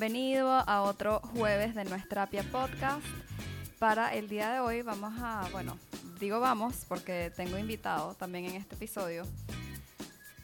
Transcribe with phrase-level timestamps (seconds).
[0.00, 3.04] Bienvenido a otro jueves de Nuestra Terapia Podcast.
[3.78, 5.76] Para el día de hoy vamos a, bueno,
[6.18, 9.24] digo vamos porque tengo invitado también en este episodio.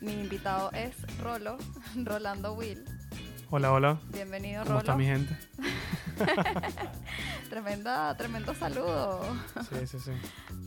[0.03, 1.57] Mi invitado es Rolo,
[2.05, 2.84] Rolando Will.
[3.49, 3.99] Hola, hola.
[4.12, 4.81] Bienvenido, ¿Cómo Rolo.
[4.81, 5.34] está mi gente?
[7.49, 9.23] Tremenda, tremendo saludo.
[9.71, 10.11] Sí, sí, sí.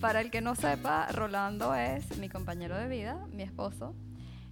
[0.02, 3.94] Para el que no sepa, Rolando es mi compañero de vida, mi esposo.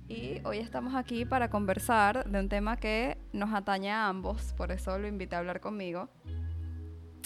[0.10, 4.72] Y hoy estamos aquí para conversar de un tema que nos atañe a ambos, por
[4.72, 6.08] eso lo invité a hablar conmigo.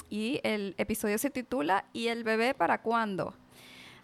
[0.09, 3.35] Y el episodio se titula ¿Y el bebé para cuándo?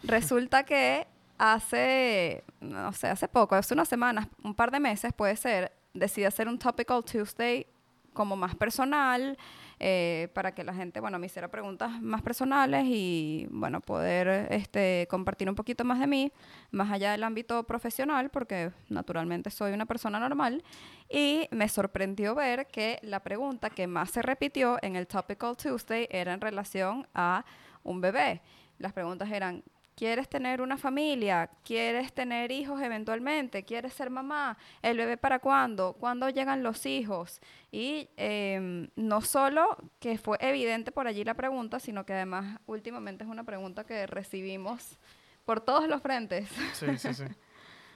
[0.03, 1.07] Resulta que
[1.39, 6.25] hace, no sé, hace poco, hace unas semanas, un par de meses puede ser, decidí
[6.25, 7.65] hacer un Topical Tuesday
[8.13, 9.39] como más personal,
[9.79, 15.07] eh, para que la gente, bueno, me hiciera preguntas más personales y, bueno, poder este,
[15.09, 16.31] compartir un poquito más de mí,
[16.71, 20.63] más allá del ámbito profesional, porque naturalmente soy una persona normal.
[21.09, 26.07] Y me sorprendió ver que la pregunta que más se repitió en el Topical Tuesday
[26.09, 27.45] era en relación a
[27.83, 28.41] un bebé.
[28.79, 29.63] Las preguntas eran,
[29.97, 31.49] ¿Quieres tener una familia?
[31.63, 33.63] ¿Quieres tener hijos eventualmente?
[33.63, 34.55] ¿Quieres ser mamá?
[34.83, 35.93] ¿El bebé para cuándo?
[35.93, 37.41] ¿Cuándo llegan los hijos?
[37.71, 43.23] Y eh, no solo que fue evidente por allí la pregunta, sino que además últimamente
[43.23, 44.99] es una pregunta que recibimos
[45.45, 46.47] por todos los frentes.
[46.73, 47.25] Sí, sí, sí.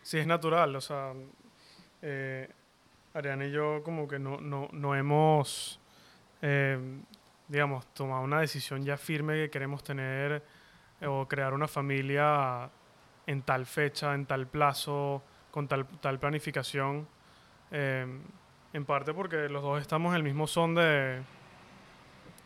[0.01, 0.75] Sí, es natural.
[0.75, 1.13] O sea,
[2.01, 2.49] eh,
[3.13, 5.79] Ariana y yo como que no, no, no hemos,
[6.41, 6.79] eh,
[7.47, 10.41] digamos, tomado una decisión ya firme que queremos tener
[11.05, 12.69] o crear una familia
[13.27, 17.07] en tal fecha, en tal plazo, con tal, tal planificación.
[17.71, 18.05] Eh,
[18.73, 21.21] en parte porque los dos estamos en el mismo son de,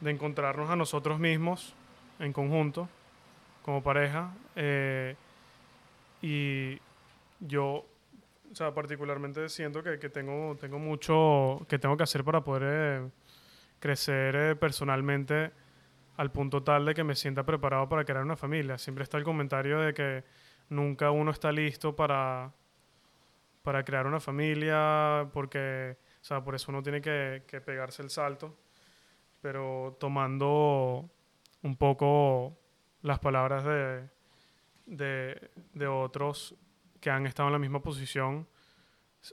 [0.03, 1.73] encontrarnos a nosotros mismos
[2.19, 2.89] en conjunto,
[3.63, 4.31] como pareja.
[4.55, 5.15] eh,
[6.21, 6.79] y
[7.39, 7.85] yo,
[8.51, 12.63] o sea, particularmente siento que, que tengo, tengo mucho que tengo que hacer para poder
[12.65, 13.09] eh,
[13.79, 15.51] crecer eh, personalmente
[16.17, 18.77] al punto tal de que me sienta preparado para crear una familia.
[18.77, 20.23] Siempre está el comentario de que
[20.69, 22.51] nunca uno está listo para,
[23.63, 28.57] para crear una familia, porque, o sea, por eso uno tiene que, pegarse el salto,
[29.41, 31.09] pero tomando
[31.63, 32.57] un poco
[33.01, 34.07] las palabras de,
[34.85, 36.55] de, de otros
[37.01, 38.47] que han estado en la misma posición,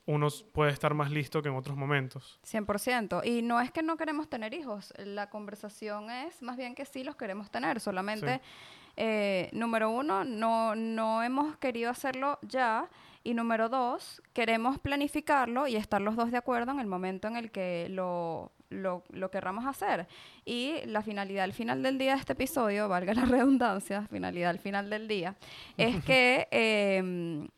[0.07, 2.39] uno puede estar más listo que en otros momentos.
[2.51, 3.25] 100%.
[3.25, 7.05] Y no es que no queremos tener hijos, la conversación es más bien que sí
[7.05, 8.41] los queremos tener, solamente,
[8.97, 12.89] eh, número uno, no, no hemos querido hacerlo ya,
[13.25, 17.37] y número dos, queremos planificarlo y estar los dos de acuerdo en el momento en
[17.37, 20.09] el que lo, lo, lo querramos hacer.
[20.45, 24.59] Y la finalidad al final del día de este episodio, valga la redundancia, finalidad al
[24.59, 25.37] final del día,
[25.77, 26.49] es que...
[26.51, 27.49] em,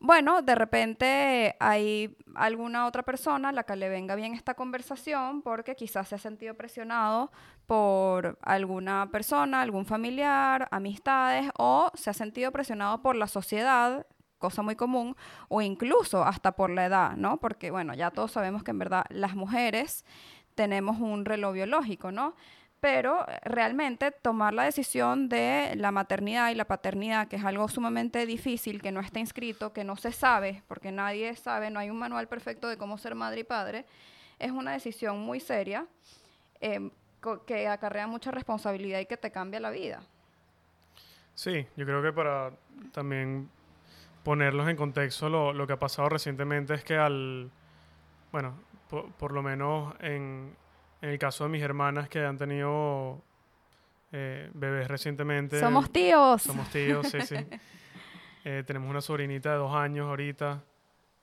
[0.00, 5.42] bueno, de repente hay alguna otra persona a la que le venga bien esta conversación
[5.42, 7.32] porque quizás se ha sentido presionado
[7.66, 14.06] por alguna persona, algún familiar, amistades o se ha sentido presionado por la sociedad,
[14.38, 15.16] cosa muy común,
[15.48, 17.38] o incluso hasta por la edad, ¿no?
[17.38, 20.04] Porque, bueno, ya todos sabemos que en verdad las mujeres
[20.54, 22.34] tenemos un reloj biológico, ¿no?
[22.80, 28.24] Pero realmente tomar la decisión de la maternidad y la paternidad, que es algo sumamente
[28.24, 31.98] difícil, que no está inscrito, que no se sabe, porque nadie sabe, no hay un
[31.98, 33.84] manual perfecto de cómo ser madre y padre,
[34.38, 35.86] es una decisión muy seria
[36.60, 36.90] eh,
[37.46, 40.00] que acarrea mucha responsabilidad y que te cambia la vida.
[41.34, 42.52] Sí, yo creo que para
[42.92, 43.48] también
[44.22, 47.50] ponerlos en contexto, lo, lo que ha pasado recientemente es que al,
[48.30, 48.54] bueno,
[48.88, 50.54] por, por lo menos en,
[51.00, 53.22] en el caso de mis hermanas que han tenido
[54.12, 55.60] eh, bebés recientemente.
[55.60, 56.42] Somos tíos.
[56.42, 57.36] Somos tíos, sí, sí.
[58.44, 60.62] Eh, tenemos una sobrinita de dos años ahorita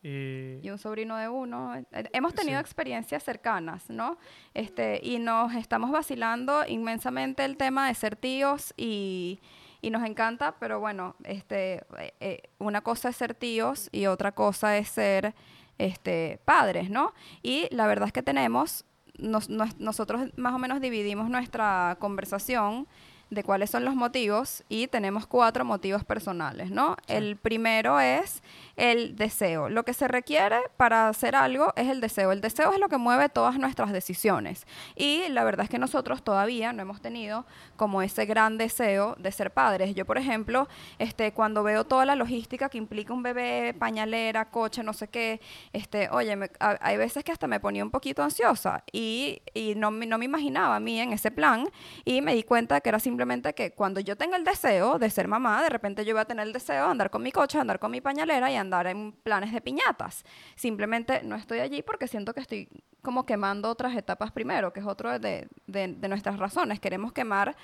[0.04, 1.74] Y, un sobrino de uno.
[2.12, 4.20] Hemos tenido experiencias cercanas, ¿no?
[4.54, 9.40] Este, y nos estamos vacilando inmensamente el tema de ser tíos y,
[9.82, 11.86] y nos encanta, pero bueno, este,
[12.20, 15.36] eh, una cosa es ser tíos y otra cosa es ser
[15.78, 17.14] este, padres, ¿no?
[17.44, 18.86] Y la verdad es que tenemos,
[19.20, 22.88] nosotros más o menos dividimos nuestra conversación
[23.30, 26.96] de cuáles son los motivos y tenemos cuatro motivos personales, ¿no?
[27.08, 28.44] El primero es
[28.78, 29.70] el deseo.
[29.70, 32.32] Lo que se requiere para hacer algo es el deseo.
[32.32, 34.66] El deseo es lo que mueve todas nuestras decisiones.
[34.96, 37.46] Y la verdad es que nosotros todavía no hemos tenido
[37.78, 39.96] como ese gran deseo de ser padres.
[39.96, 40.68] Yo, por ejemplo,
[41.00, 45.40] este, cuando veo toda la logística que implica un bebé, pañalera, coche, no sé qué,
[45.74, 50.18] este, oye, hay veces que hasta me ponía un poquito ansiosa y, y no, no
[50.18, 51.68] me imaginaba a mí en ese plan
[52.04, 55.28] y me di cuenta que era simplemente que cuando yo tenga el deseo de ser
[55.28, 57.80] mamá, de repente yo voy a tener el deseo de andar con mi coche, andar
[57.80, 60.26] con mi pañalera y andar en planes de piñatas.
[60.56, 62.70] Simplemente no estoy allí porque siento que estoy
[63.02, 66.80] como quemando otras etapas primero, que es otro de, de, nuestras razones.
[66.80, 67.56] Queremos quemar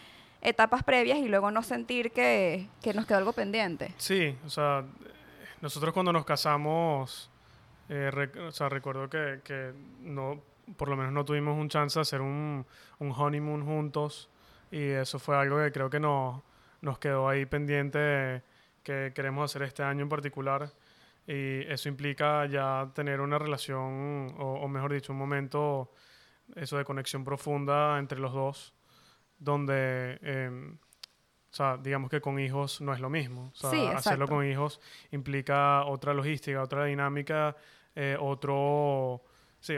[0.42, 3.94] etapas previas y luego no sentir que, que, nos quedó algo pendiente.
[3.98, 4.86] Sí, o sea,
[5.62, 7.30] nosotros cuando nos casamos,
[7.89, 10.42] eh, o sea, recuerdo que, que, no,
[10.77, 12.65] por lo menos no tuvimos un chance de hacer un,
[13.00, 14.30] un honeymoon juntos
[14.71, 16.42] y eso fue algo que creo que nos,
[16.81, 18.42] nos quedó ahí pendiente
[18.83, 20.71] que queremos hacer este año en particular.
[21.27, 25.91] Y eso implica ya tener una relación, o, mejor dicho, un momento,
[26.56, 28.73] eso de conexión profunda entre los dos,
[29.38, 33.51] donde, em, o sea, digamos que con hijos no es lo mismo.
[33.53, 34.79] O sea, hacerlo con hijos
[35.12, 37.56] implica otra logística, otra dinámica,
[37.95, 39.21] eh, otro,
[39.59, 39.75] sí,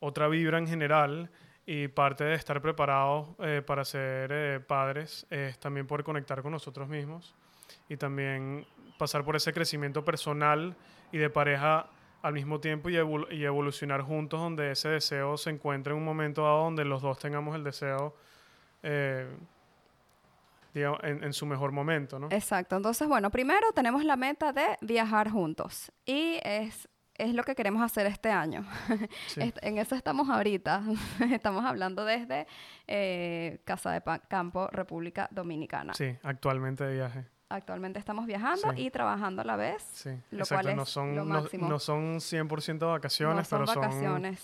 [0.00, 1.30] otra vibra en general.
[1.66, 6.50] Y parte de estar preparados eh, para ser eh, padres es también poder conectar con
[6.52, 7.36] nosotros mismos
[7.88, 8.66] y también
[9.00, 10.76] pasar por ese crecimiento personal
[11.10, 11.88] y de pareja
[12.20, 16.64] al mismo tiempo y, evolucionar juntos donde ese deseo se encuentre en un momento dado
[16.64, 18.14] donde los dos tengamos el deseo
[18.82, 19.26] eh,
[20.74, 22.28] en, su mejor momento, ¿no?
[22.30, 22.76] Exacto.
[22.76, 27.82] Entonces, bueno, primero tenemos la meta de viajar juntos y es, es lo que queremos
[27.82, 28.66] hacer este año.
[29.36, 30.82] en eso estamos ahorita.
[31.32, 32.46] estamos hablando desde
[32.86, 35.94] eh, Casa de Campo, República Dominicana.
[35.94, 39.82] Sí, actualmente de viaje actualmente estamos viajando y trabajando a la vez.
[39.92, 41.24] Sí, lo cual es no son, lo.
[41.24, 44.40] No, son 100% vacaciones, no son pero vacaciones.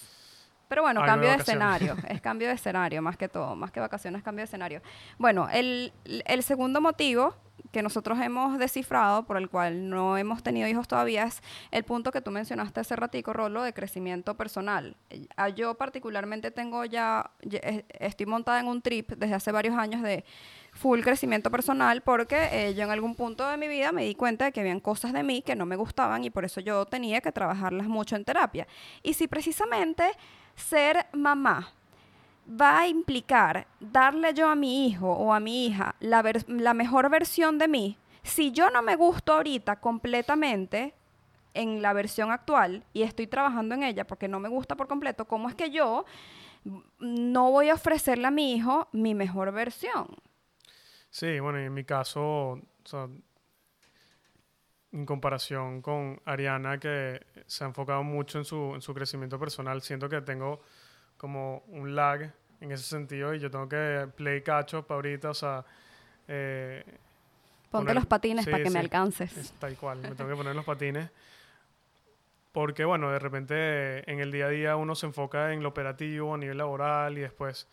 [0.69, 4.23] Pero bueno, cambio de, escenario, es cambio de escenario más que todo, más que vacaciones,
[4.23, 4.83] cambio de escenario.
[5.17, 7.37] Bueno, el, el segundo motivo
[7.73, 12.11] que nosotros hemos descifrado, por el cual no hemos tenido hijos todavía, es el punto
[12.11, 14.97] que tú mencionaste hace ratico, Rolo, de crecimiento personal.
[15.37, 17.31] Ah, yo particularmente tengo ya,
[17.99, 20.25] estoy montada en un trip desde hace varios años de
[20.77, 24.45] full crecimiento personal porque eh, yo en algún punto de mi vida me di cuenta
[24.45, 27.21] de que habían cosas de mí que no me gustaban y por eso yo tenía
[27.21, 28.67] que trabajarlas mucho en terapia.
[29.03, 30.13] Y si precisamente
[30.55, 31.73] ser mamá
[32.49, 37.11] va a implicar darle yo a mi hijo o a mi hija la, la mejor
[37.11, 40.95] versión de mí, si yo no me gusto ahorita completamente,
[41.57, 45.25] en la versión actual y estoy trabajando en ella porque no me gusta por completo,
[45.25, 46.05] ¿cómo es que yo
[46.99, 50.07] no voy a ofrecerle a mi hijo mi mejor versión?
[51.17, 52.61] Sí, bueno, en mi caso,
[54.93, 59.81] en comparación con Ariana, que se ha enfocado mucho en su, en su crecimiento personal,
[59.81, 60.61] siento que tengo
[61.17, 65.35] como un lag en ese sentido y yo tengo que play catch up ahorita, o
[65.35, 65.65] sea...
[66.29, 66.85] Eh,
[67.71, 69.35] Ponte los patines para que me alcances.
[69.39, 71.09] Es tal cual, me tengo que poner los patines.
[72.53, 76.35] Porque, bueno, de repente en el día a día uno se enfoca en lo operativo
[76.35, 77.67] a nivel laboral y después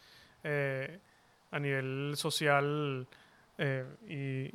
[0.45, 0.97] eh,
[1.51, 3.05] a nivel social
[3.57, 4.51] eh,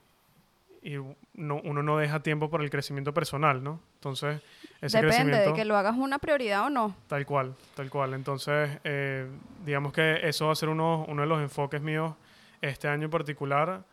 [0.83, 0.97] y,
[1.35, 3.81] no, uno no deja tiempo para el crecimiento personal, ¿no?
[3.95, 4.41] Entonces,
[4.81, 6.97] ese Depende de que lo hagas una prioridad o no.
[7.09, 8.15] Tal cual, tal cual.
[8.15, 9.27] Entonces, eh,
[9.67, 12.15] digamos que eso va a ser uno, uno de los enfoques míos
[12.63, 13.85] este año en particular.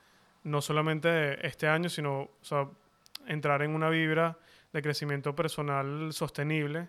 [0.44, 2.30] No solamente este año, sino
[3.28, 4.38] entrar en una vibra
[4.72, 6.88] de crecimiento personal sostenible.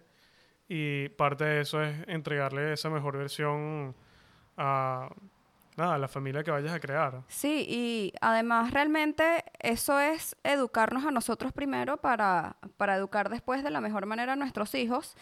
[0.69, 3.95] Y parte de eso es entregarle esa mejor versión
[4.57, 5.09] a
[5.77, 7.23] nada, la familia que vayas a crear.
[7.29, 13.71] Sí, y además realmente eso es educarnos a nosotros primero para, para educar después de
[13.71, 15.17] la mejor manera a nuestros hijos.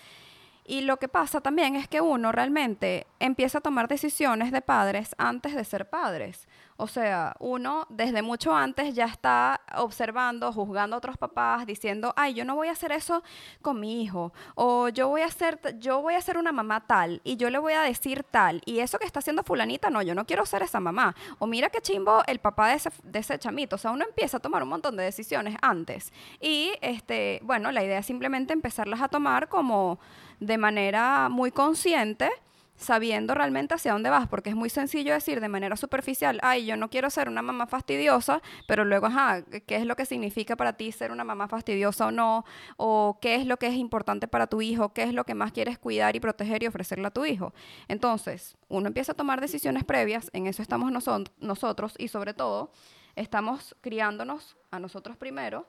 [0.66, 5.14] Y lo que pasa también es que uno realmente empieza a tomar decisiones de padres
[5.18, 6.48] antes de ser padres.
[6.76, 12.34] O sea, uno desde mucho antes ya está observando, juzgando a otros papás, diciendo, ay,
[12.34, 13.22] yo no voy a hacer eso
[13.62, 17.20] con mi hijo, o yo voy a hacer, yo voy a ser una mamá tal,
[17.22, 20.16] y yo le voy a decir tal, y eso que está haciendo fulanita, no, yo
[20.16, 21.14] no quiero ser esa mamá.
[21.38, 23.76] O mira qué chimbo el papá de ese, de ese chamito.
[23.76, 26.12] O sea, uno empieza a tomar un montón de decisiones antes.
[26.40, 30.00] Y, este, bueno, la idea es simplemente empezarlas a tomar como
[30.40, 32.30] de manera muy consciente
[32.76, 36.76] sabiendo realmente hacia dónde vas, porque es muy sencillo decir de manera superficial, ay, yo
[36.76, 40.72] no quiero ser una mamá fastidiosa, pero luego, ajá, ¿qué es lo que significa para
[40.72, 42.44] ti ser una mamá fastidiosa o no?
[42.76, 44.92] ¿O qué es lo que es importante para tu hijo?
[44.92, 47.54] ¿Qué es lo que más quieres cuidar y proteger y ofrecerle a tu hijo?
[47.88, 50.90] Entonces, uno empieza a tomar decisiones previas, en eso estamos
[51.38, 52.72] nosotros y sobre todo
[53.14, 55.66] estamos criándonos a nosotros primero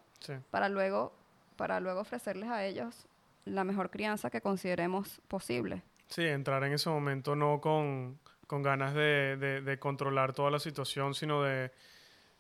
[0.49, 1.13] para luego
[1.55, 3.05] para luego ofrecerles a ellos
[3.45, 5.83] la mejor crianza que consideremos posible.
[6.07, 11.71] Sí, entrar en ese momento no con, ganas de, controlar toda la situación, sino de,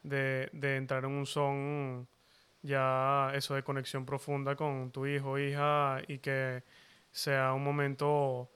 [0.03, 2.07] entrar en un son
[2.61, 6.63] ya eso de conexión profunda con tu hijo, hija, y que
[7.11, 8.49] sea un momento,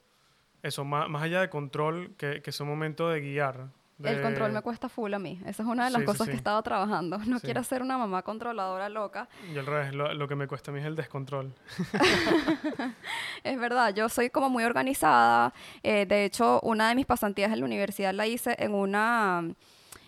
[0.64, 3.70] eso, más, más allá de control, que, que sea un momento de guiar,
[4.04, 5.42] el control me cuesta full a mí.
[5.46, 7.18] Esa es una de las cosas que he estado trabajando.
[7.26, 9.28] No quiero ser una mamá controladora loca.
[9.54, 11.54] Y al revés, lo, que me cuesta a mí es el descontrol.
[13.44, 15.54] es verdad, yo soy como muy organizada.
[15.84, 19.44] Eh, de hecho, una de mis pasantías en la universidad la hice en una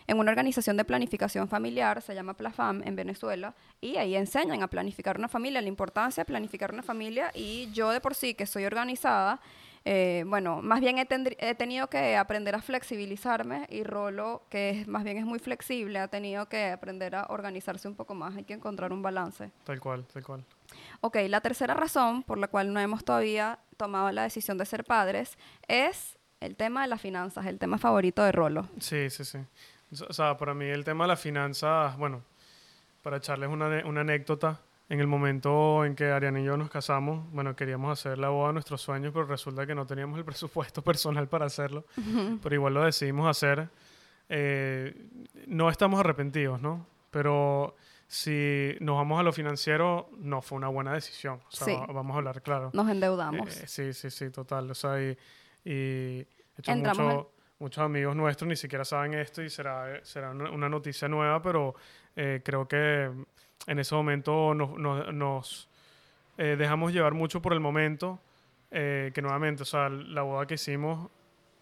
[0.07, 4.67] en una organización de planificación familiar, se llama PLAFAM en Venezuela, y ahí enseñan a
[4.67, 8.45] planificar una familia, la importancia de planificar una familia, y yo de por sí que
[8.45, 9.39] soy organizada,
[9.83, 15.03] eh, bueno, más bien he, tenido que aprender a flexibilizarme y Rolo, que es, más
[15.03, 18.35] bien es muy flexible, ha tenido que aprender a organizarse un poco más.
[18.35, 19.51] Hay que encontrar un balance.
[19.63, 20.45] Tal cual, tal cual.
[21.01, 24.83] Ok, la tercera razón por la cual no hemos todavía tomado la decisión de ser
[24.83, 28.67] padres es el tema de las finanzas, el tema favorito de Rolo.
[28.79, 29.39] Sí, sí, sí.
[30.07, 32.23] O sea, para mí el tema de las finanzas, bueno,
[33.01, 37.25] para echarles una, una anécdota, en el momento en que Ariana y yo nos casamos,
[37.31, 40.81] bueno, queríamos hacer la boda de nuestros sueños, pero resulta que no teníamos el presupuesto
[40.81, 41.85] personal para hacerlo.
[42.43, 43.69] Pero igual lo decidimos hacer.
[44.27, 44.93] Eh,
[45.47, 46.85] no estamos arrepentidos, ¿no?
[47.09, 51.39] Pero si nos vamos a lo financiero, no fue una buena decisión.
[51.47, 52.69] O sea, vamos a hablar claro.
[52.73, 53.61] Nos endeudamos.
[53.61, 54.71] Eh, sí, sí, sí, total.
[54.71, 55.17] O sea, y,
[55.63, 61.41] y hecho, muchos amigos nuestros ni siquiera saben esto y será, será una noticia nueva,
[61.41, 61.75] pero
[62.17, 63.09] eh, creo que
[63.67, 65.69] en ese momento nos,
[66.37, 68.19] eh, dejamos llevar mucho por el momento,
[68.71, 71.09] eh, que nuevamente, o sea, la boda que hicimos,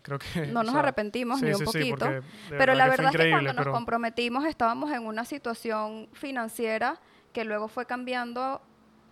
[0.01, 0.47] creo que...
[0.47, 2.07] No nos arrepentimos ni un poquito,
[2.49, 6.99] pero la verdad es que cuando nos comprometimos estábamos en una situación financiera
[7.33, 8.61] que luego fue cambiando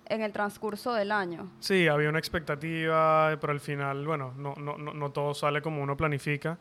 [0.06, 1.52] en el transcurso del año.
[1.60, 5.98] Sí, había una expectativa, pero al final, bueno, no, no, no, todo sale como uno
[5.98, 6.58] planifica.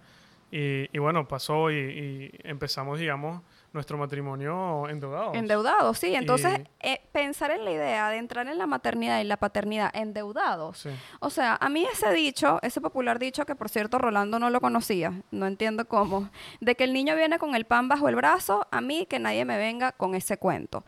[0.51, 3.43] Y, bueno, pasó y empezamos, digamos,
[3.73, 5.35] nuestro matrimonio endeudado.
[5.35, 6.15] Endeudados, sí.
[6.15, 10.87] Entonces, eh, pensar en la idea de entrar en la maternidad y la paternidad endeudados.
[11.21, 14.61] O sea, a mí ese dicho, ese popular dicho que por cierto Rolando no lo
[14.61, 16.31] conocía, no entiendo cómo,
[16.61, 19.45] de que el niño viene con el pan bajo el brazo, a mí que nadie
[19.45, 20.85] me venga con ese cuento.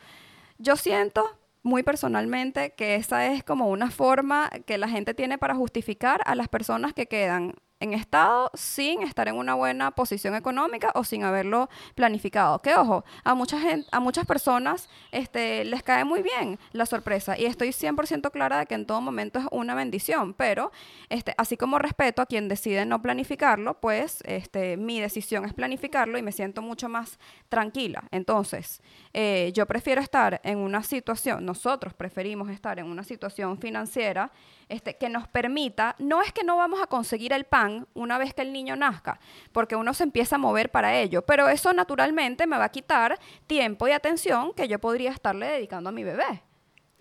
[0.58, 5.54] Yo siento muy personalmente que esa es como una forma que la gente tiene para
[5.54, 10.90] justificar a las personas que quedan en estado sin estar en una buena posición económica
[10.94, 12.60] o sin haberlo planificado.
[12.60, 17.38] Que ojo, a mucha gente, a muchas personas este, les cae muy bien la sorpresa
[17.38, 20.72] y estoy 100% clara de que en todo momento es una bendición, pero
[21.08, 26.18] este, así como respeto a quien decide no planificarlo, pues este, mi decisión es planificarlo
[26.18, 27.18] y me siento mucho más
[27.48, 28.04] tranquila.
[28.10, 28.82] Entonces,
[29.12, 34.30] eh, yo prefiero estar en una situación, nosotros preferimos estar en una situación financiera
[34.68, 38.34] este, que nos permita, no es que no vamos a conseguir el pan una vez
[38.34, 39.18] que el niño nazca,
[39.52, 43.18] porque uno se empieza a mover para ello, pero eso naturalmente me va a quitar
[43.46, 46.42] tiempo y atención que yo podría estarle dedicando a mi bebé.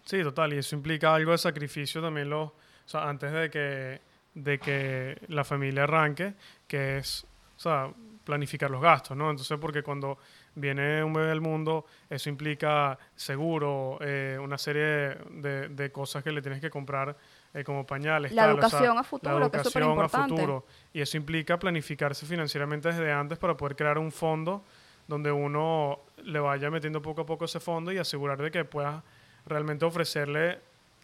[0.05, 2.53] Sí, total, y eso implica algo de sacrificio también, lo, o
[2.85, 4.01] sea, antes de que,
[4.33, 6.35] de que la familia arranque,
[6.67, 7.25] que es,
[7.57, 7.91] o sea,
[8.23, 9.29] planificar los gastos, ¿no?
[9.29, 10.17] Entonces, porque cuando
[10.55, 16.31] viene un bebé al mundo, eso implica seguro, eh, una serie de, de, cosas que
[16.31, 17.15] le tienes que comprar
[17.53, 18.31] eh, como pañales.
[18.31, 20.33] La educación a futuro, que es súper importante.
[20.33, 20.65] A futuro.
[20.93, 24.63] Y eso implica planificarse financieramente desde antes para poder crear un fondo
[25.07, 29.01] donde uno le vaya metiendo poco a poco ese fondo y asegurar de que puedas
[29.45, 30.59] realmente ofrecerle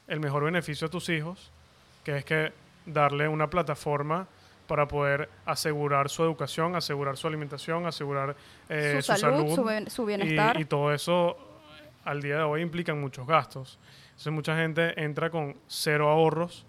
[0.08, 1.52] el mejor beneficio a tus hijos,
[2.04, 2.52] que es que
[2.86, 4.28] darle una plataforma
[4.68, 8.36] para poder asegurar su educación, asegurar su alimentación, asegurar
[8.70, 10.60] eh, su, salud, su, bienestar.
[10.60, 11.38] Y, todo eso
[12.06, 13.80] al día de hoy implican muchos gastos.
[14.10, 16.66] Entonces mucha gente entra con cero ahorros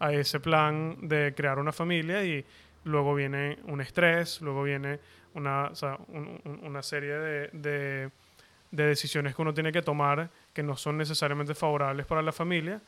[0.00, 2.44] a ese plan de crear una familia y
[2.84, 5.00] luego viene un estrés, luego viene
[5.34, 8.10] una, o sea, un- un- una serie de, de-
[8.70, 12.80] de decisiones que uno tiene que tomar que no son necesariamente favorables para la familia,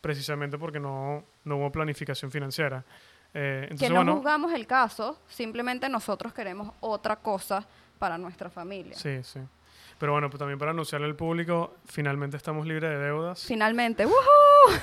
[0.00, 2.84] precisamente porque no, no hubo planificación financiera.
[3.32, 7.66] Eh, entonces, que no bueno, juzgamos el caso, simplemente nosotros queremos otra cosa
[7.98, 8.94] para nuestra familia.
[8.94, 9.40] sí, sí.
[10.04, 13.42] Pero bueno, pues también para anunciarle al público, finalmente estamos libres de deudas.
[13.42, 14.78] Finalmente, ¡woohoo!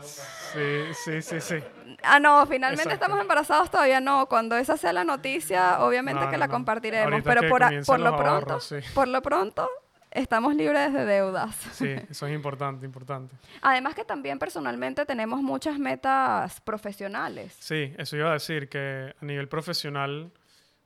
[0.00, 1.56] Sí, sí, sí, sí.
[2.02, 3.04] Ah, no, finalmente Exacto.
[3.04, 4.24] estamos embarazados todavía no.
[4.26, 6.52] Cuando esa sea la noticia, obviamente No, que no, la no.
[6.54, 7.12] compartiremos.
[7.12, 8.76] Ahorita Pero que por, a- por lo pronto, ahorros, sí.
[8.94, 9.68] por lo pronto,
[10.12, 11.54] estamos libres de deudas.
[11.72, 13.36] Sí, eso es importante, importante.
[13.60, 17.54] Además que también personalmente tenemos muchas metas profesionales.
[17.60, 20.32] Sí, eso iba a decir que a nivel profesional,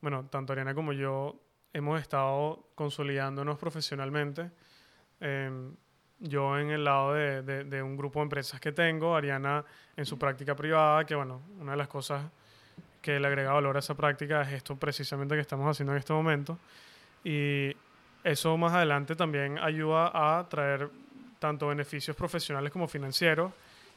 [0.01, 1.39] bueno, tanto Ariana como yo
[1.73, 4.49] hemos estado consolidándonos profesionalmente.
[5.19, 5.73] Em,
[6.19, 9.63] yo en el lado de, de- de un grupo de empresas que tengo, Ariana
[9.95, 12.23] en su práctica privada, que bueno, una de las cosas
[13.01, 16.13] que le agrega valor a esa práctica es esto precisamente que estamos haciendo en este
[16.13, 16.57] momento.
[17.23, 17.75] Y
[18.23, 20.89] eso más adelante también ayuda a traer
[21.39, 23.51] tanto beneficios profesionales como financieros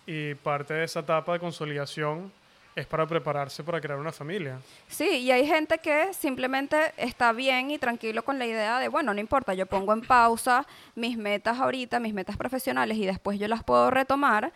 [0.07, 2.33] y parte de esa etapa de consolidación
[2.76, 4.59] es para prepararse para crear una familia.
[4.88, 9.14] Sí, y hay gente que simplemente está bien y tranquilo con la idea de, bueno,
[9.14, 13.49] no importa, yo pongo en pausa mis metas ahorita, mis metas profesionales y después yo
[13.49, 14.52] las puedo retomar.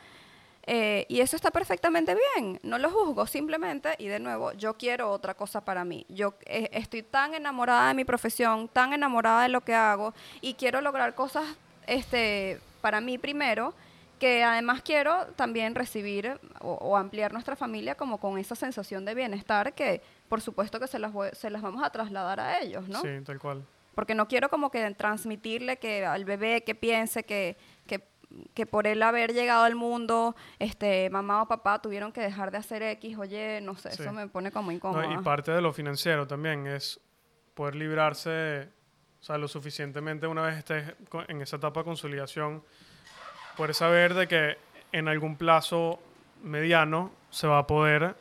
[0.71, 5.11] eh, y eso está perfectamente bien, no lo juzgo, simplemente, y de nuevo, yo quiero
[5.11, 6.05] otra cosa para mí.
[6.11, 10.55] Yo eh, estoy tan enamorada de mi profesión, tan enamorada de lo que hago y
[10.55, 11.45] quiero lograr cosas
[11.87, 13.73] este, para mí primero,
[14.19, 19.15] que además quiero también recibir o, o ampliar nuestra familia como con esa sensación de
[19.15, 22.89] bienestar que por supuesto que se las, voy- se las vamos a trasladar a ellos,
[22.89, 23.01] ¿no?
[23.01, 23.65] Sí, tal cual.
[23.95, 27.57] Porque no quiero como que transmitirle que al bebé que piense que,
[27.87, 28.07] que,
[28.55, 32.59] que por él haber llegado al mundo, este, mamá o papá tuvieron que dejar de
[32.59, 34.03] hacer X, oye, no sé, Sí.
[34.03, 35.07] eso me pone como No, incómoda.
[35.13, 37.01] y parte de lo financiero también es
[37.55, 38.69] poder librarse,
[39.21, 40.95] o sea, lo suficientemente una vez estés
[41.27, 42.63] en esa etapa de consolidación,
[43.59, 44.57] poder saber de que
[44.93, 46.00] en algún plazo
[46.43, 48.15] mediano se va a poder,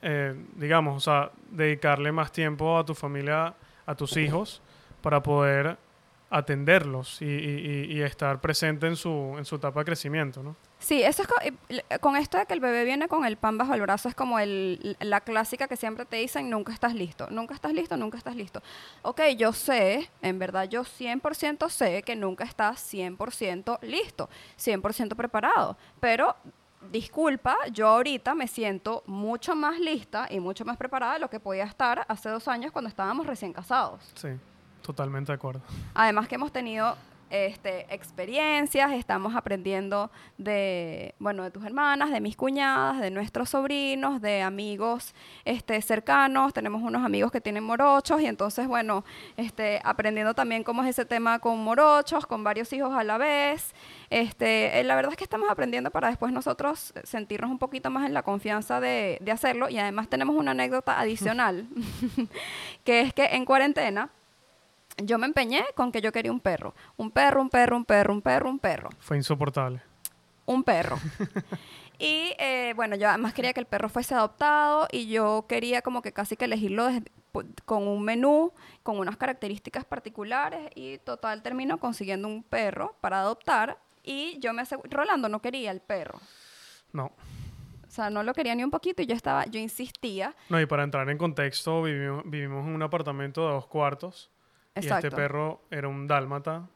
[0.00, 3.52] eh, digamos, o sea, dedicarle más tiempo a tu familia,
[3.84, 4.62] a tus hijos,
[5.02, 5.76] para poder
[6.30, 10.54] atenderlos y, y- estar presente en su, en su etapa de crecimiento, ¿no?
[10.80, 13.82] Sí, eso es con esto de que el bebé viene con el pan bajo el
[13.82, 17.74] brazo, es como el, la clásica que siempre te dicen, nunca estás listo, nunca estás
[17.74, 18.62] listo, nunca estás listo.
[19.02, 25.76] Ok, yo sé, en verdad yo 100% sé que nunca estás 100% listo, 100% preparado,
[26.00, 26.34] pero
[26.90, 31.40] disculpa, yo ahorita me siento mucho más lista y mucho más preparada de lo que
[31.40, 34.10] podía estar hace dos años cuando estábamos recién casados.
[34.14, 34.28] Sí,
[34.80, 35.60] totalmente de acuerdo.
[35.92, 36.96] Además que hemos tenido
[37.30, 44.20] este, experiencias, estamos aprendiendo de, bueno, de tus hermanas, de mis cuñadas, de nuestros sobrinos,
[44.20, 45.14] de amigos
[45.44, 46.52] este, cercanos.
[46.52, 49.04] Tenemos unos amigos que tienen morochos y entonces, bueno,
[49.36, 53.74] este, aprendiendo también cómo es ese tema con morochos, con varios hijos a la vez.
[54.10, 58.06] Este, eh, la verdad es que estamos aprendiendo para después nosotros sentirnos un poquito más
[58.06, 61.68] en la confianza de, de hacerlo y además tenemos una anécdota adicional,
[62.84, 64.10] que es que en cuarentena
[65.02, 66.74] yo me empeñé con que yo quería un perro.
[66.96, 68.90] Un perro, un perro, un perro, un perro, un perro.
[69.00, 69.82] Fue insoportable.
[70.46, 70.98] Un perro.
[71.98, 76.02] y eh, bueno, yo además quería que el perro fuese adoptado y yo quería como
[76.02, 81.42] que casi que elegirlo desde- pu- con un menú, con unas características particulares y total
[81.42, 86.18] termino consiguiendo un perro para adoptar y yo me aseguré, Rolando no quería el perro.
[86.92, 87.12] No.
[87.86, 90.34] O sea, no lo quería ni un poquito y yo estaba, yo insistía.
[90.48, 94.30] No, y para entrar en contexto, vivimos, vivimos en un apartamento de dos cuartos.
[94.76, 96.68] Y este perro era un dálmata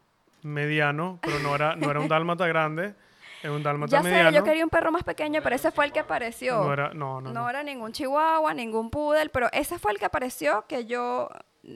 [0.43, 2.95] mediano, pero no era, no era un dálmata grande,
[3.43, 4.31] era un dálmata Ya sé, mediano.
[4.37, 6.63] yo quería un perro más pequeño, pero ese fue el que apareció.
[6.65, 7.51] No era, no, no, No, no.
[7.51, 11.29] era ningún chihuahua, ningún poodle, pero ese fue el que apareció que yo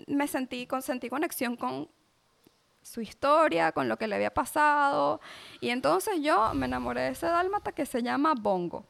[0.07, 1.89] me sentí, con, sentí conexión con
[2.83, 5.21] su historia, con lo que le había pasado.
[5.61, 8.87] Y entonces yo me enamoré de ese dálmata que se llama Bongo.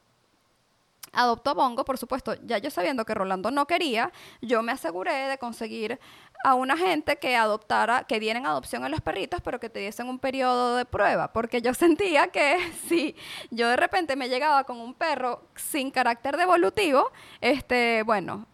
[1.12, 5.12] Adoptó a Bongo, por supuesto, ya yo sabiendo que Rolando no quería, yo me aseguré
[5.12, 5.99] de conseguir
[6.44, 9.81] a una gente que adoptara, que diera en adopción a los perritos, pero que te
[9.81, 13.16] diesen un periodo de prueba, porque yo sentía que si
[13.51, 18.47] yo de repente me llegaba con un perro sin carácter devolutivo, este, bueno,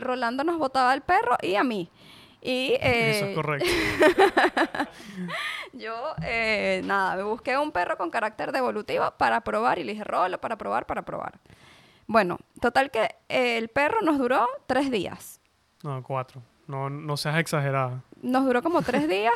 [0.00, 1.88] Rolando nos botaba al perro y a mí.
[2.42, 3.68] Y Eso eh, es correcto.
[5.74, 10.04] yo, eh, nada, me busqué un perro con carácter devolutivo para probar y le dije,
[10.04, 11.38] Rolo, para probar, para probar.
[12.10, 15.40] Bueno, total que eh, el perro nos duró tres días.
[15.84, 16.42] No, cuatro.
[16.66, 18.02] No, no seas exagerada.
[18.20, 19.32] Nos duró como tres días,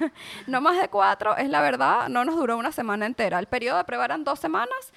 [0.46, 3.38] no más de cuatro, es la verdad, no nos duró una semana entera.
[3.38, 4.92] El periodo de prueba eran dos semanas,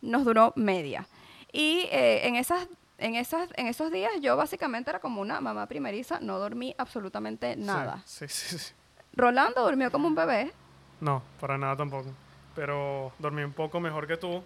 [0.00, 1.08] nos duró media.
[1.50, 2.68] Y eh, en esas
[2.98, 7.56] en, esas, en esos días yo básicamente era como una mamá primeriza, no dormí absolutamente
[7.56, 8.00] nada.
[8.04, 8.74] Sí, sí, sí.
[9.12, 10.52] Rolando durmió como un bebé.
[11.00, 12.10] No, para nada tampoco.
[12.54, 14.40] Pero dormí un poco mejor que tú.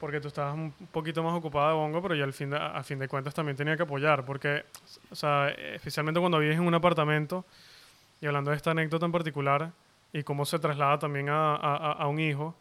[0.00, 2.82] Porque tú estabas un poquito más ocupada de bongo, pero yo al fin de, a
[2.84, 4.24] fin de cuentas también tenía que apoyar.
[4.24, 4.64] Porque,
[5.10, 7.44] o sea, especialmente cuando vives en un apartamento,
[8.20, 9.72] y hablando de esta anécdota en particular,
[10.12, 12.54] y cómo se traslada también a, a- a un hijo,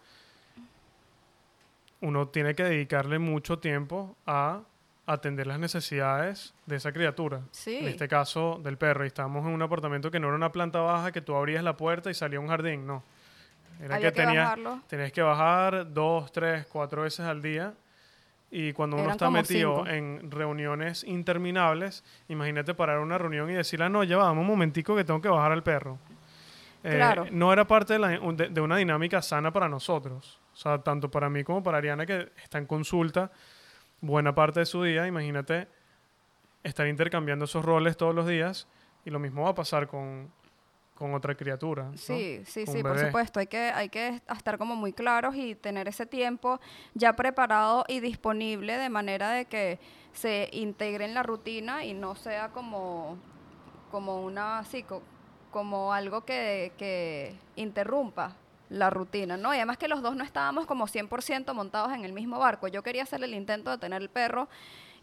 [2.01, 4.61] uno tiene que dedicarle mucho tiempo a
[5.05, 7.41] atender las necesidades de esa criatura.
[7.51, 7.77] Sí.
[7.77, 9.03] En este caso, del perro.
[9.03, 11.77] Y estábamos en un apartamento que no era una planta baja, que tú abrías la
[11.77, 12.85] puerta y salía un jardín.
[12.85, 13.03] No.
[13.79, 14.81] Era Había que, que tenía- bajarlo.
[14.87, 17.73] tenías que bajar dos, tres, cuatro veces al día.
[18.49, 19.87] Y cuando uno Eran está metido cinco.
[19.89, 25.03] en reuniones interminables, imagínate parar una reunión y decirle, "Ah, no, ya un momentico que
[25.03, 25.99] tengo que bajar al perro.
[26.83, 27.25] Eh, Claro.
[27.31, 30.39] No era parte de, la- de- de una dinámica sana para nosotros.
[30.53, 33.31] O sea, tanto para mí como para Ariana, que está en consulta
[33.99, 35.05] buena parte de su día.
[35.07, 35.67] Imagínate
[36.63, 38.67] estar intercambiando esos roles todos los días.
[39.05, 40.31] Y lo mismo va a pasar con,
[40.97, 41.83] con otra criatura.
[41.83, 41.97] ¿no?
[41.97, 43.39] Sí, sí, Con sí, por supuesto.
[43.39, 46.59] Hay que, hay que estar como muy claros y tener ese tiempo
[46.93, 49.79] ya preparado y disponible de manera de que
[50.13, 53.17] se integre en la rutina y no sea como,
[53.91, 55.03] como una, sí, co-
[55.51, 58.35] como algo que, que interrumpa
[58.69, 59.53] la rutina, ¿no?
[59.53, 62.67] Y además que los dos no estábamos como 100% montados en el mismo barco.
[62.67, 64.49] Yo quería hacer el intento de tener el perro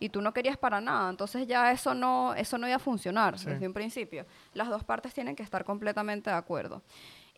[0.00, 1.11] y tú no querías para nada.
[1.11, 3.46] Entonces ya eso no, eso no iba a funcionar Sí.
[3.46, 4.26] desde un principio.
[4.52, 6.83] Las dos partes tienen que estar completamente de acuerdo.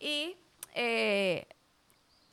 [0.01, 0.37] Y
[0.75, 1.47] eh,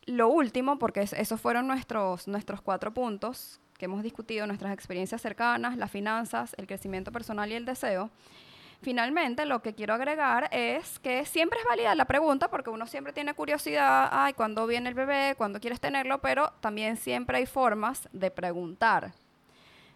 [0.06, 5.22] lo último, porque es- esos fueron nuestros, nuestros cuatro puntos que hemos discutido, nuestras experiencias
[5.22, 8.10] cercanas, las finanzas, el crecimiento personal y el deseo.
[8.82, 13.14] Finalmente, lo que quiero agregar es que siempre es válida la pregunta, porque uno siempre
[13.14, 15.36] tiene curiosidad, ay, ¿cuándo viene el bebé?
[15.38, 16.20] ¿Cuándo quieres tenerlo?
[16.20, 19.14] Pero también siempre hay formas de preguntar,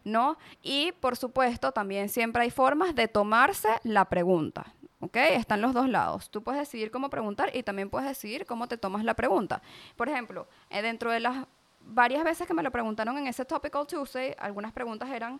[0.08, 0.38] ¿no?
[0.64, 5.18] Y, por supuesto, también siempre hay formas de tomarse la pregunta, ¿ok?
[5.32, 6.32] Están los dos lados.
[6.32, 9.62] Tú puedes decidir cómo preguntar y también puedes decidir cómo te tomas la pregunta.
[9.96, 11.46] Por ejemplo, eh, dentro de las
[11.82, 15.40] varias veces que me lo preguntaron en ese Topical Tuesday, algunas preguntas eran,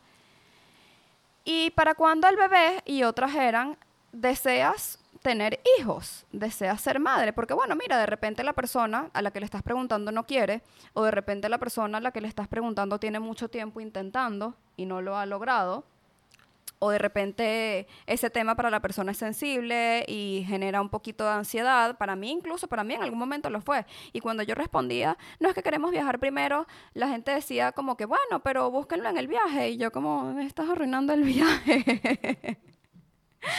[1.44, 2.82] ¿y para cuándo el bebé?
[2.86, 3.78] Y otras eran,
[4.12, 6.26] ¿deseas tener hijos?
[6.32, 7.34] ¿Deseas ser madre?
[7.34, 10.62] Porque bueno, mira, de repente la persona a la que le estás preguntando no quiere,
[10.94, 14.56] o de repente la persona a la que le estás preguntando tiene mucho tiempo intentando
[14.76, 15.86] y no lo ha logrado.
[16.80, 21.32] O de repente ese tema para la persona es sensible y genera un poquito de
[21.32, 21.98] ansiedad.
[21.98, 23.86] Para mí, incluso para mí en algún momento lo fue.
[24.14, 28.06] Y cuando yo respondía, no es que queremos viajar primero, la gente decía como que,
[28.06, 29.72] bueno, pero búsquenlo en el viaje.
[29.72, 32.60] Y yo como, me estás arruinando el viaje.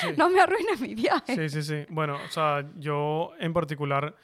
[0.00, 0.08] Sí.
[0.16, 1.34] no me arruines mi viaje.
[1.34, 1.86] Sí, sí, sí.
[1.90, 4.14] Bueno, o sea, yo en particular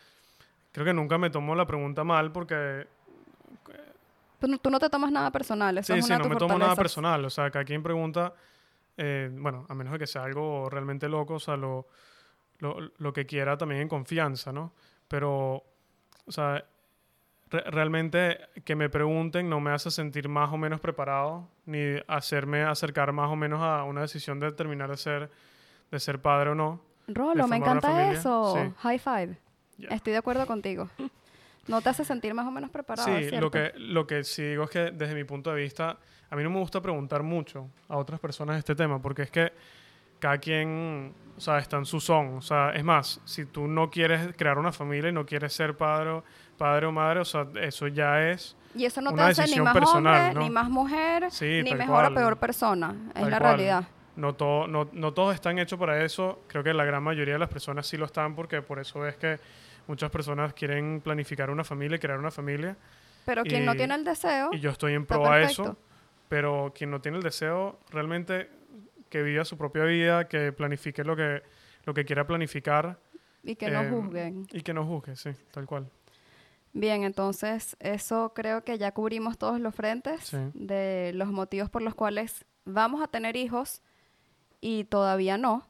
[0.72, 2.86] creo que nunca me tomo la pregunta mal porque
[4.40, 5.78] Tú, no- tú no te tomas nada personal.
[5.78, 7.24] Eso sí, es sí, no me tomo nada personal.
[7.24, 8.34] O sea, cada quien pregunta,
[8.96, 11.86] eh, bueno, a menos de que sea algo realmente loco, o sea, lo,
[12.58, 14.72] lo, lo que quiera también en confianza, ¿no?
[15.08, 15.62] Pero,
[16.26, 16.62] o sea,
[17.54, 22.62] re- realmente que me pregunten no me hace sentir más o menos preparado, ni hacerme
[22.62, 25.30] acercar más o menos a una decisión de terminar de ser,
[25.90, 26.80] de ser padre o no.
[27.08, 28.54] Rolo, me encanta eso.
[28.56, 28.72] sí.
[28.78, 29.38] High five.
[29.78, 29.88] Ya.
[29.88, 30.88] Estoy de acuerdo contigo.
[31.66, 33.08] No te hace sentir más o menos preparado.
[33.08, 33.50] Sí, ¿es lo cierto?
[33.50, 35.98] que, lo que sí digo es que desde mi punto de vista,
[36.30, 39.52] a mí no me gusta preguntar mucho a otras personas este tema, porque es que
[40.18, 42.34] cada quien, o sea, está en su son.
[42.36, 45.76] O sea, es más, si tú no quieres crear una familia y no quieres ser
[45.76, 46.22] padre,
[46.56, 48.56] padre o madre, o sea, eso ya es...
[48.74, 50.40] Y eso no te una hace ni más personal, hombre, ¿no?
[50.40, 52.12] ni más mujer, Sí, ni mejor cual.
[52.12, 52.94] o peor persona.
[53.08, 53.50] Es Tal la cual.
[53.56, 53.84] realidad.
[54.16, 56.40] No, todo, no, no todos están hechos para eso.
[56.48, 59.16] Creo que la gran mayoría de las personas sí lo están porque por eso es
[59.16, 59.38] que
[59.86, 62.76] muchas personas quieren planificar una familia y crear una familia.
[63.24, 65.76] Pero quien no tiene el deseo, Y yo estoy en pro a eso,
[66.28, 68.50] pero quien no tiene el deseo, realmente
[69.08, 71.42] que viva su propia vida, que planifique lo que,
[71.84, 72.98] lo que quiera planificar
[73.44, 74.46] y que no eh, juzguen.
[74.52, 75.88] y que no juzgue, sí, tal cual.
[76.76, 80.38] Bien, entonces eso creo que ya cubrimos todos los frentes Sí.
[80.54, 83.80] de los motivos por los cuales vamos a tener hijos
[84.60, 85.66] y todavía no.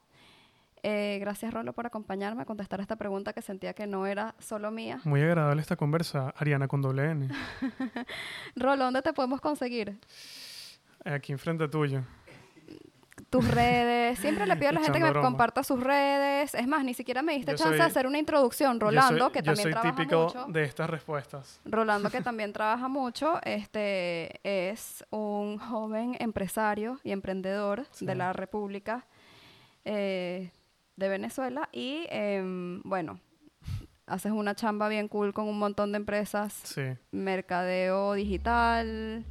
[0.83, 4.71] Eh, gracias, Rolo, por acompañarme a contestar esta pregunta que sentía que no era solo
[4.71, 5.01] mía.
[5.05, 7.29] Muy agradable esta conversa, Ariana con doble N,
[8.57, 9.99] Rolo, ¿dónde te podemos conseguir?
[11.05, 12.03] aquí enfrente tuyo.
[13.40, 14.18] Tus redes.
[14.20, 15.27] Siempre le pido a la gente que me broma.
[15.29, 16.55] comparta sus redes.
[16.55, 18.79] Es más, ni siquiera me diste Yo chance de hacer una introducción.
[18.79, 20.44] Rolando, soy- que yo también soy trabaja típico mucho.
[20.49, 21.61] de estas respuestas.
[21.64, 28.07] Rolando, que también trabaja mucho, este es un joven empresario y emprendedor Sí.
[28.07, 29.05] de la República
[29.85, 30.51] eh,
[30.97, 31.68] de Venezuela.
[31.73, 33.18] Y em, bueno,
[34.07, 39.25] haces una chamba bien cool con un montón de empresas, Sí, mercadeo digital,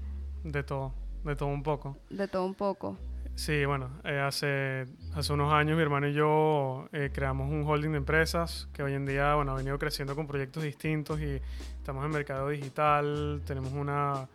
[0.43, 0.93] de todo.
[1.23, 1.97] de todo un poco.
[2.09, 2.97] De todo un poco.
[3.35, 7.91] Sí, bueno, eh, hace, hace unos años mi hermano y yo eh, creamos un holding
[7.91, 11.41] de empresas que hoy en día bueno, ha venido creciendo con proyectos distintos y
[11.77, 14.27] estamos en mercado digital, tenemos una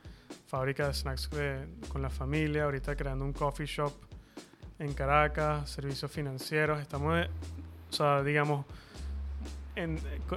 [0.47, 1.31] fábrica de snacks
[1.89, 3.93] con la familia, ahorita creando un coffee shop
[4.81, 7.31] en Caracas, servicios financieros, estamos, eh,
[7.91, 8.67] o sea, digamos,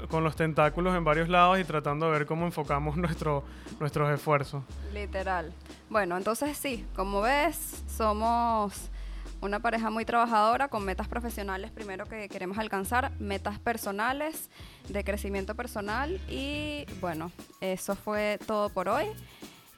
[0.10, 3.43] con, los tentáculos en varios lados y tratando de ver cómo enfocamos nuestro,
[3.80, 4.63] nuestros esfuerzos.
[4.93, 5.54] Literal.
[5.89, 8.89] Bueno, entonces sí, como ves, somos
[9.41, 14.49] una pareja muy trabajadora con metas profesionales primero que queremos alcanzar, metas personales
[14.88, 19.08] de crecimiento personal y bueno, eso fue todo por hoy.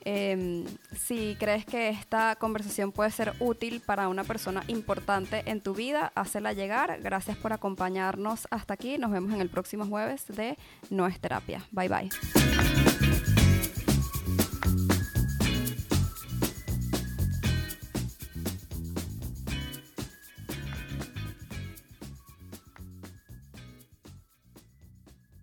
[0.06, 5.74] Em, si crees que esta conversación puede ser útil para una persona importante en tu
[5.74, 7.00] vida, házela llegar.
[7.02, 8.98] Gracias por acompañarnos hasta aquí.
[8.98, 10.58] Nos vemos en el próximo jueves de
[10.90, 11.64] No es Terapia.
[11.72, 12.63] Bye bye.